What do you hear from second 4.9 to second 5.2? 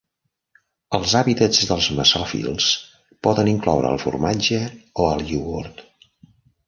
o